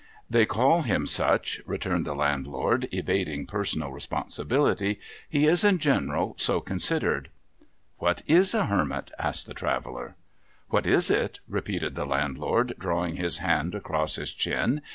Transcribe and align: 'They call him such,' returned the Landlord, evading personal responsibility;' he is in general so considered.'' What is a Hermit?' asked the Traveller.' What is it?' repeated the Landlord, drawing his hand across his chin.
'They 0.37 0.47
call 0.47 0.81
him 0.81 1.05
such,' 1.05 1.61
returned 1.67 2.07
the 2.07 2.15
Landlord, 2.15 2.89
evading 2.91 3.45
personal 3.45 3.91
responsibility;' 3.91 4.99
he 5.35 5.45
is 5.45 5.63
in 5.63 5.77
general 5.77 6.33
so 6.39 6.59
considered.'' 6.59 7.29
What 7.99 8.23
is 8.25 8.55
a 8.55 8.65
Hermit?' 8.65 9.11
asked 9.19 9.45
the 9.45 9.53
Traveller.' 9.53 10.15
What 10.71 10.87
is 10.87 11.11
it?' 11.11 11.39
repeated 11.57 11.93
the 11.93 12.05
Landlord, 12.07 12.73
drawing 12.79 13.17
his 13.17 13.37
hand 13.37 13.75
across 13.75 14.15
his 14.15 14.33
chin. 14.33 14.81